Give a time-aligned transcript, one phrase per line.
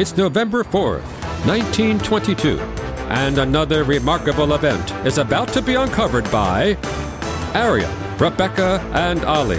[0.00, 1.04] It's November 4th,
[1.44, 2.58] 1922,
[3.10, 6.78] and another remarkable event is about to be uncovered by
[7.52, 9.58] Arion, Rebecca, and Olly,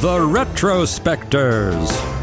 [0.00, 2.13] the Retrospectors.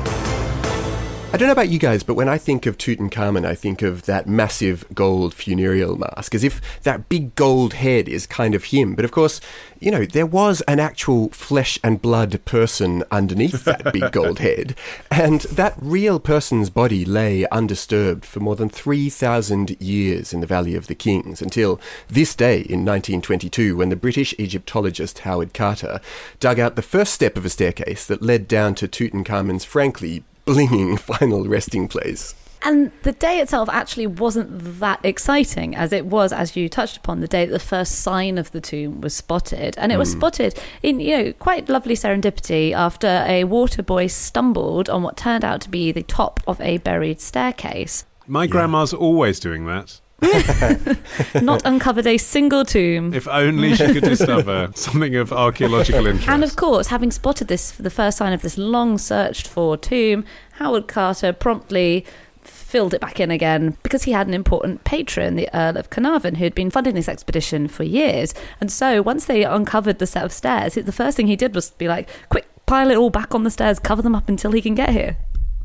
[1.34, 4.04] I don't know about you guys, but when I think of Tutankhamun, I think of
[4.04, 8.96] that massive gold funereal mask, as if that big gold head is kind of him.
[8.96, 9.40] But of course,
[9.80, 14.76] you know, there was an actual flesh and blood person underneath that big gold head,
[15.10, 20.76] and that real person's body lay undisturbed for more than 3,000 years in the Valley
[20.76, 26.02] of the Kings until this day in 1922 when the British Egyptologist Howard Carter
[26.42, 31.00] dug out the first step of a staircase that led down to Tutankhamun's frankly blinging
[31.18, 32.36] final resting place.
[32.64, 37.20] And the day itself actually wasn't that exciting as it was, as you touched upon,
[37.20, 39.76] the day that the first sign of the tomb was spotted.
[39.80, 40.20] And it was hmm.
[40.20, 45.44] spotted in, you know, quite lovely serendipity after a water boy stumbled on what turned
[45.44, 48.06] out to be the top of a buried staircase.
[48.28, 50.00] My grandma's always doing that.
[51.42, 53.14] Not uncovered a single tomb.
[53.14, 56.30] If only she could discover something of archaeological interest.
[56.30, 59.78] And of course, having spotted this for the first sign of this long searched for
[59.78, 62.06] tomb, Howard Carter promptly
[62.44, 66.36] filled it back in again because he had an important patron, the Earl of Carnarvon,
[66.36, 68.34] who had been funding this expedition for years.
[68.60, 71.72] And so once they uncovered the set of stairs, the first thing he did was
[71.72, 74.62] be like, quick, pile it all back on the stairs, cover them up until he
[74.62, 75.18] can get here.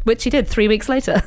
[0.04, 1.22] Which he did three weeks later.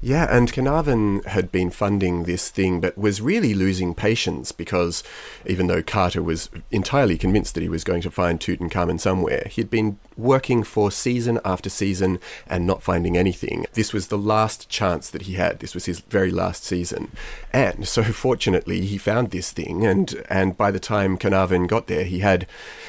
[0.00, 5.02] Yeah, and Carnarvon had been funding this thing, but was really losing patience because
[5.46, 9.70] even though Carter was entirely convinced that he was going to find Tutankhamun somewhere, he'd
[9.70, 13.66] been working for season after season and not finding anything.
[13.72, 15.60] This was the last chance that he had.
[15.60, 17.12] This was his very last season.
[17.52, 22.04] And so fortunately he found this thing and and by the time Carnarvon got there
[22.04, 22.46] he had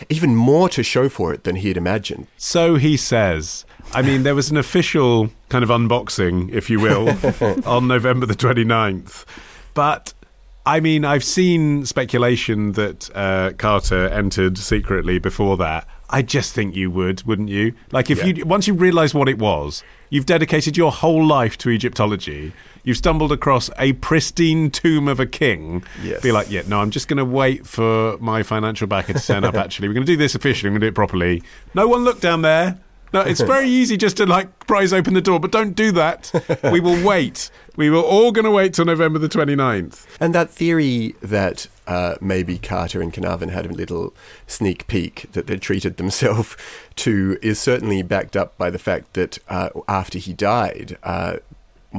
[0.09, 2.27] even more to show for it than he had imagined.
[2.37, 3.65] So he says.
[3.93, 7.07] I mean, there was an official kind of unboxing, if you will,
[7.65, 9.23] on November the 29th.
[9.73, 10.13] But
[10.67, 15.87] I mean, I've seen speculation that uh, Carter entered secretly before that.
[16.09, 17.73] I just think you would, wouldn't you?
[17.91, 18.25] Like, if Yeah.
[18.25, 22.51] you once you realise what it was, you've dedicated your whole life to Egyptology.
[22.83, 25.83] You've stumbled across a pristine tomb of a king.
[26.03, 26.21] Yes.
[26.21, 29.43] Be like, yeah, no, I'm just going to wait for my financial backer to turn
[29.45, 29.55] up.
[29.65, 30.67] Actually, we're going to do this officially.
[30.69, 31.43] I'm going to do it properly.
[31.73, 32.77] No one look down there.
[33.13, 36.31] No, it's very easy just to like prise open the door, but don't do that.
[36.71, 37.49] We will wait.
[37.75, 40.05] We were all going to wait till November the 29th.
[40.19, 44.13] And that theory that uh, maybe Carter and Carnarvon had a little
[44.47, 46.57] sneak peek that they treated themselves
[46.97, 51.37] to is certainly backed up by the fact that uh, after he died, uh,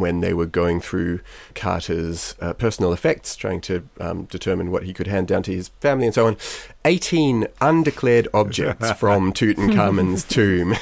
[0.01, 1.21] when they were going through
[1.55, 5.69] Carter's uh, personal effects, trying to um, determine what he could hand down to his
[5.81, 6.37] family and so on,
[6.85, 10.75] 18 undeclared objects from Tutankhamun's tomb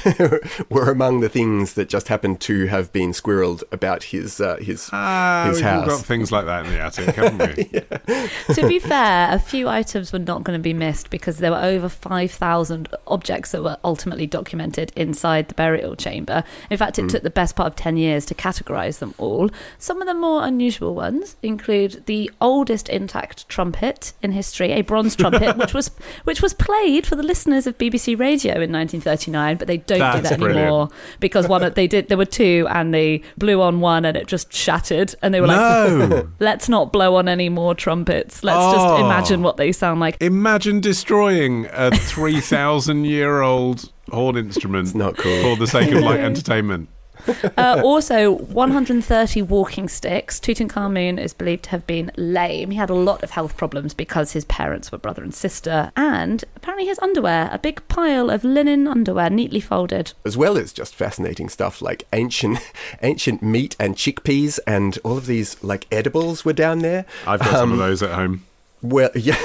[0.68, 4.88] were among the things that just happened to have been squirreled about his uh, his
[4.92, 5.88] Ah, his we've all house.
[5.88, 8.54] got things like that in the attic, haven't we?
[8.54, 11.62] to be fair, a few items were not going to be missed because there were
[11.62, 16.44] over 5,000 objects that were ultimately documented inside the burial chamber.
[16.70, 19.50] In fact, it took the best part of 10 years to categorize them all.
[19.78, 25.14] Some of the more unusual ones include the oldest intact trumpet in history, a bronze
[25.20, 25.90] trumpet, which was
[26.24, 30.22] which was played for the listeners of BBC Radio in 1939, but they don't do
[30.22, 30.58] that brilliant.
[30.60, 30.88] anymore
[31.20, 34.52] because one they did there were two and they blew on one and it just
[34.52, 35.56] shattered and they were like
[35.90, 36.28] No.
[36.40, 38.42] let's not blow on any more trumpets.
[38.44, 38.72] Let's Oh.
[38.72, 39.04] just ah.
[39.06, 40.16] imagine what they sound like.
[40.20, 45.42] Imagine destroying a 3,000 year old horn instrument It's not cool.
[45.42, 46.88] for the sake of like entertainment.
[47.58, 50.38] Uh, also, 130 walking sticks.
[50.38, 52.70] Tutankhamun is believed to have been lame.
[52.70, 55.90] He had a lot of health problems because his parents were brother and sister.
[55.96, 60.12] And apparently, his underwear, a big pile of linen underwear, neatly folded.
[60.24, 62.58] as well as just fascinating stuff like ancient
[63.02, 67.06] ancient meat and chickpeas and all of these like edibles were down there.
[67.26, 68.44] I've got some Um, of those at home.
[68.82, 69.36] Well, yeah,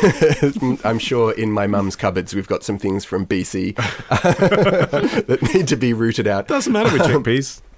[0.84, 3.76] I'm sure in my mum's cupboards we've got some things from BC
[5.28, 6.48] that need to be rooted out.
[6.48, 7.60] Doesn't matter with chickpeas.
[7.60, 7.71] Um,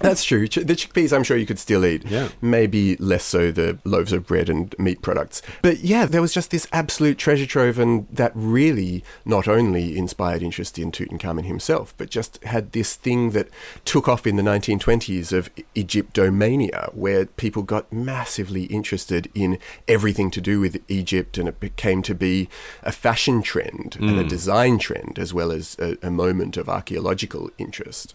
[0.00, 0.46] That's true.
[0.48, 2.04] Ch- The chickpeas, I'm sure you could still eat.
[2.06, 2.28] Yeah.
[2.40, 5.42] Maybe less so the loaves of bread and meat products.
[5.62, 10.42] But yeah, there was just this absolute treasure trove, and that really not only inspired
[10.42, 13.48] interest in Tutankhamun himself, but just had this thing that
[13.84, 20.40] took off in the 1920s of Egyptomania, where people got massively interested in everything to
[20.40, 22.48] do with Egypt, and it became to be
[22.82, 24.28] a fashion trend and a mm.
[24.28, 28.14] design trend, as well as a, a moment of archaeological interest.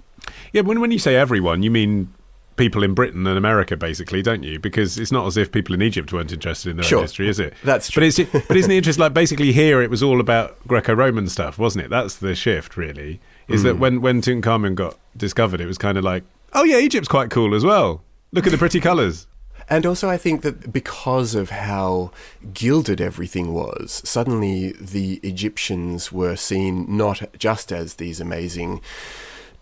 [0.52, 2.14] Yeah, when, when you say everyone, you mean
[2.56, 4.60] people in Britain and America, basically, don't you?
[4.60, 7.00] Because it's not as if people in Egypt weren't interested in their Sure.
[7.00, 7.54] own history, is it?
[7.64, 8.18] That's But, it's,
[8.48, 9.02] but isn't it interesting?
[9.02, 11.90] Like, basically, here it was all about Greco Roman stuff, wasn't it?
[11.90, 13.20] That's the shift, really.
[13.48, 13.64] Is Mm.
[13.64, 16.24] that when, when Tutankhamun got discovered, it was kind of like,
[16.54, 18.04] oh, yeah, Egypt's quite cool as well.
[18.32, 19.26] Look at the pretty colours.
[19.70, 22.12] And also, I think that because of how
[22.54, 28.82] gilded everything was, suddenly the Egyptians were seen not just as these amazing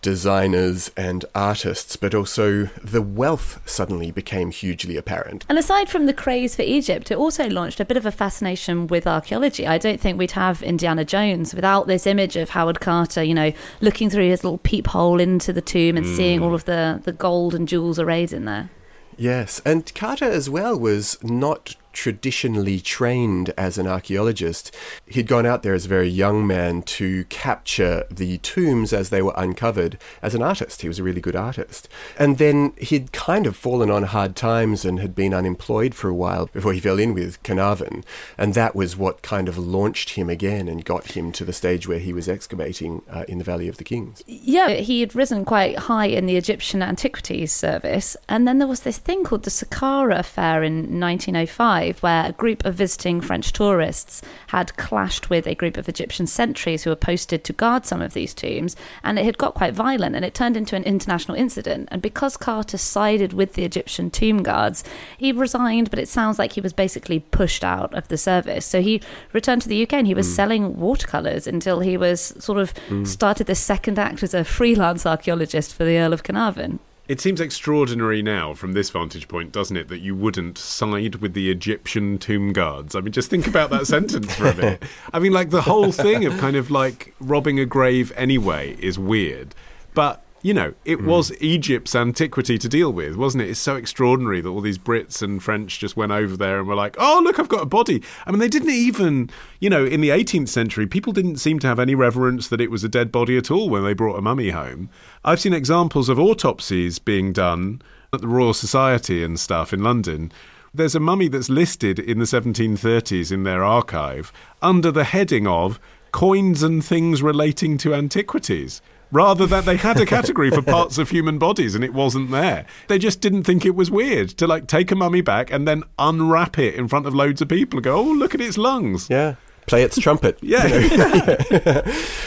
[0.02, 5.46] designers and artists, but also the wealth suddenly became hugely apparent.
[5.48, 8.88] And aside from the craze for Egypt, it also launched a bit of a fascination
[8.88, 9.66] with archaeology.
[9.66, 13.52] I don't think we'd have Indiana Jones without this image of Howard Carter, you know,
[13.80, 16.16] looking through his little peephole into the tomb and mm.
[16.16, 18.70] seeing all of the, the gold and jewels arrayed in there.
[19.16, 24.74] Yes, and Carter as well was not traditionally trained as an archaeologist.
[25.06, 29.22] He'd gone out there as a very young man to capture the tombs as they
[29.22, 30.82] were uncovered as an artist.
[30.82, 31.88] He was a really good artist.
[32.18, 36.14] And then he'd kind of fallen on hard times and had been unemployed for a
[36.14, 38.04] while before he fell in with Carnarvon.
[38.38, 41.86] And that was what kind of launched him again and got him to the stage
[41.86, 44.22] where he was excavating uh, in the Valley of the Kings.
[44.26, 48.16] Yeah, he had risen quite high in the Egyptian Antiquities Service.
[48.28, 52.64] And then there was this thing called the Saqqara Affair in 1905 where a group
[52.64, 57.44] of visiting French tourists had clashed with a group of Egyptian sentries who were posted
[57.44, 60.56] to guard some of these tombs, and it had got quite violent and it turned
[60.56, 61.88] into an international incident.
[61.90, 64.84] And because Carter sided with the Egyptian tomb guards,
[65.18, 68.64] he resigned, but it sounds like he was basically pushed out of the service.
[68.64, 69.02] So he
[69.32, 70.36] returned to the UK and he was mm.
[70.36, 73.06] selling watercolours until he was sort of mm.
[73.06, 76.78] started the second act as a freelance archaeologist for the Earl of Carnarvon.
[77.08, 81.34] It seems extraordinary now from this vantage point, doesn't it, that you wouldn't side with
[81.34, 82.94] the Egyptian tomb guards?
[82.94, 84.84] I mean, just think about that sentence for a minute.
[85.12, 89.00] I mean, like the whole thing of kind of like robbing a grave anyway is
[89.00, 89.54] weird.
[89.94, 91.06] But you know, it mm.
[91.06, 93.50] was Egypt's antiquity to deal with, wasn't it?
[93.50, 96.74] It's so extraordinary that all these Brits and French just went over there and were
[96.74, 98.02] like, oh, look, I've got a body.
[98.26, 99.30] I mean, they didn't even,
[99.60, 102.72] you know, in the 18th century, people didn't seem to have any reverence that it
[102.72, 104.90] was a dead body at all when they brought a mummy home.
[105.24, 107.80] I've seen examples of autopsies being done
[108.12, 110.32] at the Royal Society and stuff in London.
[110.74, 115.78] There's a mummy that's listed in the 1730s in their archive under the heading of
[116.10, 121.10] coins and things relating to antiquities rather that they had a category for parts of
[121.10, 122.66] human bodies and it wasn't there.
[122.88, 125.84] They just didn't think it was weird to like take a mummy back and then
[125.98, 129.08] unwrap it in front of loads of people and go, "Oh, look at its lungs."
[129.08, 129.36] Yeah
[129.66, 130.38] play its trumpet.
[130.42, 130.66] yeah.
[130.66, 131.82] You know?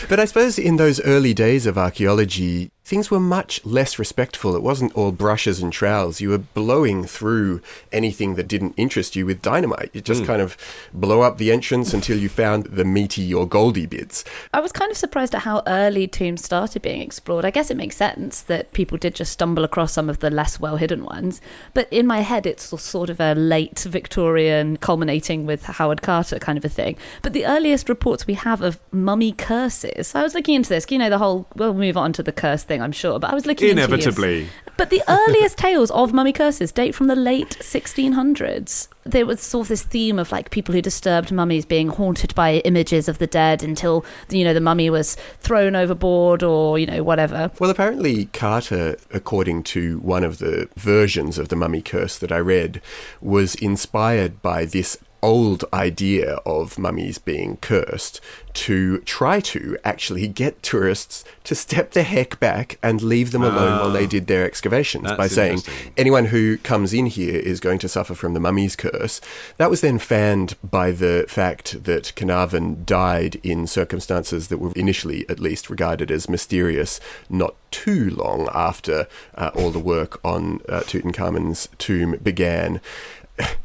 [0.10, 4.56] but I suppose in those early days of archaeology, things were much less respectful.
[4.56, 6.22] It wasn't all brushes and trowels.
[6.22, 7.62] You were blowing through
[7.92, 9.90] anything that didn't interest you with dynamite.
[9.92, 10.28] You just mm.
[10.28, 10.56] kind of
[10.94, 14.24] blow up the entrance until you found the meaty or goldy bits.
[14.54, 17.44] I was kind of surprised at how early tombs started being explored.
[17.44, 20.60] I guess it makes sense that people did just stumble across some of the less
[20.60, 21.42] well hidden ones.
[21.74, 26.58] But in my head, it's sort of a late Victorian culminating with Howard Carter kind
[26.58, 26.98] of a thing.
[27.24, 31.00] But the earliest reports we have of mummy curses, I was looking into this, you
[31.00, 33.20] know, the whole, we'll move on to the curse thing thing, I'm sure.
[33.20, 34.50] But I was looking inevitably.
[34.78, 38.90] But the earliest tales of mummy curses date from the late 1600s.
[39.06, 42.56] There was sort of this theme of like people who disturbed mummies being haunted by
[42.56, 47.04] images of the dead until you know the mummy was thrown overboard or you know
[47.04, 47.52] whatever.
[47.60, 52.40] Well, apparently Carter, according to one of the versions of the mummy curse that I
[52.40, 52.82] read,
[53.22, 58.22] was inspired by this old idea of mummies being cursed
[58.54, 63.80] to try to actually get tourists to step the heck back and leave them alone
[63.80, 64.08] while they ah.
[64.08, 65.62] did their excavations by saying
[65.98, 69.20] anyone who comes in here is going to suffer from the mummy's curse.
[69.58, 75.28] That was then fanned by the fact that Carnarvon died in circumstances that were initially,
[75.28, 80.82] at least, regarded as mysterious not too long after uh, all the work on uh,
[80.82, 82.80] Tutankhamun's tomb began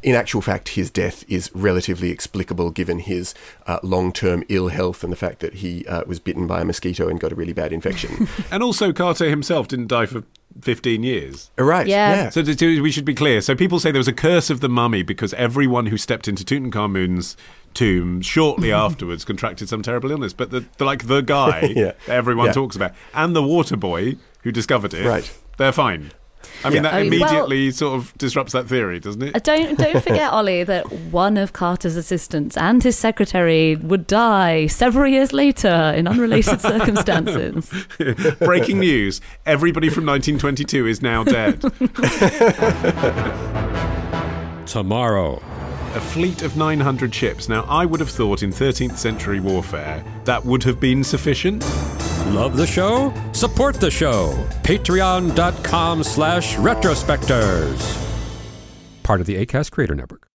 [0.03, 3.35] in actual fact, his death is relatively explicable given his
[3.67, 6.65] uh, long term ill health and the fact that he uh, was bitten by a
[6.65, 8.29] mosquito and got a really bad infection.
[8.51, 10.25] and also, Carter himself didn't die for
[10.63, 11.51] 15 years.
[11.59, 11.87] Uh, right.
[11.87, 12.15] Yeah.
[12.15, 12.31] yeah.
[12.31, 13.41] So to, to, we should be clear.
[13.41, 16.45] So people say there was a curse of the mummy because everyone who stepped into
[16.45, 17.37] Tutankhamun's
[17.75, 20.33] tomb shortly afterwards contracted some terrible illness.
[20.33, 21.93] But the, the like the guy yeah.
[22.09, 22.53] everyone yeah.
[22.53, 25.39] talks about and the water boy who discovered it, right.
[25.59, 26.13] they're fine.
[26.65, 26.91] I mean, yeah.
[26.91, 29.45] Oh, that immediately well, sort of disrupts that theory, doesn't it?
[29.45, 35.11] Don't don't forget, Olly, that one of Carter's assistants and his secretary would die several
[35.11, 37.73] years later in unrelated circumstances.
[38.41, 41.61] Breaking news: Everybody from 1922 is now dead.
[44.67, 45.43] Tomorrow.
[45.93, 47.49] A fleet of 900 ships.
[47.49, 51.65] Now, I would have thought in 13th century warfare that would have been sufficient.
[52.27, 53.13] Love the show?
[53.33, 54.33] Support the show.
[54.63, 58.07] Patreon.com slash retrospectors.
[59.03, 60.29] Part of the ACAST Creator Network.